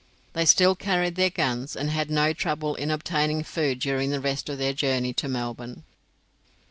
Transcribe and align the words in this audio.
They 0.33 0.45
still 0.45 0.73
carried 0.75 1.13
their 1.13 1.29
guns, 1.29 1.75
and 1.75 1.91
had 1.91 2.09
no 2.09 2.33
trouble 2.33 2.73
in 2.73 2.89
obtaining 2.89 3.43
food 3.43 3.77
during 3.77 4.09
the 4.09 4.19
rest 4.19 4.49
of 4.49 4.57
their 4.57 4.73
journey 4.73 5.13
to 5.13 5.27
Melbourne. 5.27 5.83